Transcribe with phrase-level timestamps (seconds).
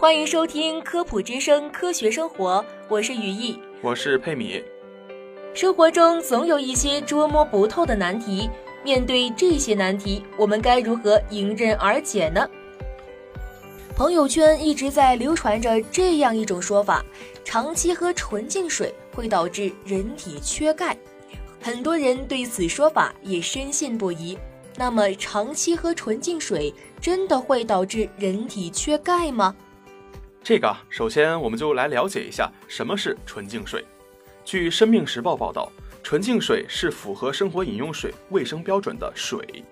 [0.00, 3.58] 欢迎收听科普之声科学生活，我是雨毅。
[3.82, 4.64] 我是佩米。
[5.52, 8.48] 生活中总有一些捉摸不透的难题，
[8.82, 12.48] 面对这些难题，我们该如何迎刃而解呢？
[13.94, 17.04] 朋友圈一直在流传着这样一种说法：
[17.44, 20.96] 长期喝纯净水会导致人体缺钙。
[21.60, 24.38] 很多人对此说法也深信不疑。
[24.78, 29.54] 那么，长期喝纯净水真的会导致人体缺钙吗？
[30.42, 33.84] 这个，首先我们就来了解一下什么是纯净水。
[34.42, 35.70] 据《生命时报》报道，
[36.02, 39.62] 纯净水是符合生活饮用水卫生标准的水。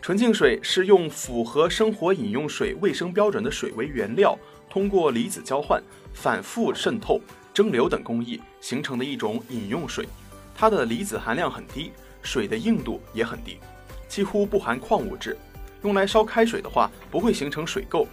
[0.00, 4.38] 纯净水是用符合生活饮用水卫生标准的水为原料，
[4.70, 5.82] 通过离子交换、
[6.14, 7.20] 反复渗透、
[7.52, 10.06] 蒸馏等工艺形成的一种饮用水。
[10.54, 11.90] 它的离子含量很低，
[12.22, 13.58] 水的硬度也很低，
[14.06, 15.36] 几乎不含矿物质。
[15.82, 18.06] 用来烧开水的话，不会形成水垢。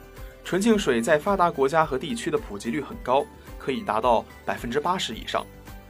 [0.44, 3.26] 纯净水在发达国家和地区的普及率很高，
[3.58, 5.46] 可以达到百分之八十以上。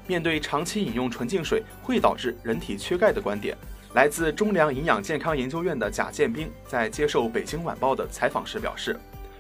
[0.06, 3.58] 面对长期饮用纯净水会导致人体缺钙的观点，
[3.94, 9.00] 来自中粮营养健康研究院的贾建兵在接受《北京晚报》的采访时表示，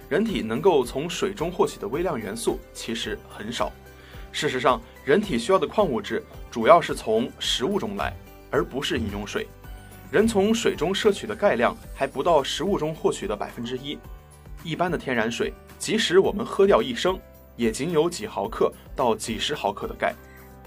[0.10, 3.72] 人体能够从水中获取的微量元素其实很少。
[4.32, 8.12] 事实上，人体需要的矿物质主要是从食物中来，
[8.50, 9.48] 而不是饮用水。
[10.10, 13.98] 人从水中摄取的钙量还不到食物中获取的百分之一。
[14.64, 17.20] 一般的天然水，即使我们喝掉一升，
[17.58, 20.14] 也仅有几毫克到几十毫克的钙。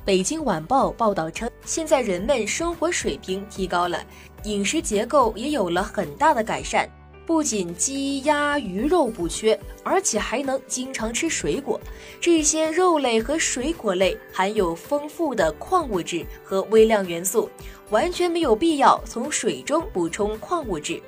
[0.04, 4.00] 北京晚报报道称，现在人们生活水平提高了，
[4.44, 6.88] 饮食结构也有了很大的改善，
[7.26, 11.80] 不仅鸡鸭鱼肉不缺，而且还能经常吃水果。
[12.20, 17.50] 这些肉类和水果类含有丰富的矿物质和微量元素，
[17.90, 21.02] 完全没有必要从水中补充矿物质。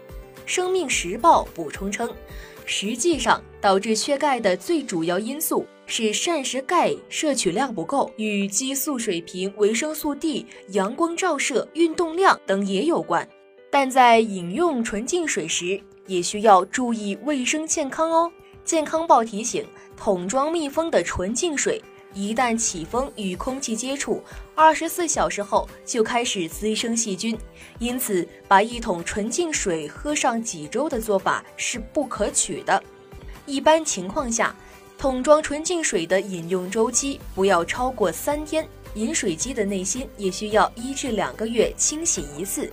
[0.44, 2.10] 生命时报补充称。
[2.71, 13.27] 实际上，导致缺钙的最主要因素是膳食钙摄取量不够，与激素水平、维生素 D、阳光照射、运动量等也有关。
[13.71, 18.31] 但在饮用纯净水时，也需要注意卫生健康哦。
[18.67, 19.65] 健康报提醒：
[19.97, 21.83] 桶装密封的纯净水。
[22.14, 24.22] 一旦起封与空气接触，
[24.54, 27.38] 二十四小时后就开始滋生细菌，
[27.78, 32.82] 因此把一桶纯净水喝上几周的做法是不可取的。
[33.46, 34.54] 一般情况下，
[34.96, 42.72] 桶装纯净水的饮用周期不要超过三天，饮水机的内芯也需要一至两个月清洗一次。